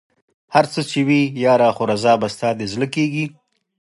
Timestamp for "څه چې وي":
0.73-1.21